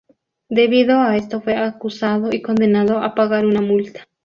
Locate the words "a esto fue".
0.99-1.55